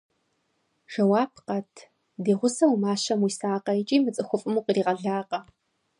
[0.91, 1.73] Жэуап къэт:
[2.23, 5.39] ди гъусэу мащэм уисакъэ икӀи мы цӀыхуфӀым укъригъэлакъэ?